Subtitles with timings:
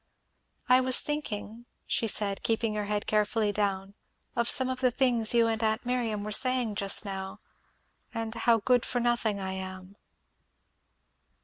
[0.67, 3.93] "I was thinking," she said, keeping her head carefully down,
[4.35, 7.39] "of some of the things you and aunt Miriam were saying just now,
[8.11, 9.95] and how good for nothing I am."